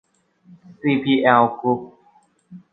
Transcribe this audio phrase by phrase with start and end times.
[0.79, 1.79] ซีพีแอล กรุ๊ป